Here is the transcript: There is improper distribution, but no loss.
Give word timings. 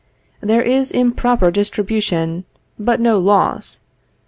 There 0.41 0.63
is 0.63 0.89
improper 0.89 1.51
distribution, 1.51 2.45
but 2.79 2.99
no 2.99 3.19
loss. 3.19 3.81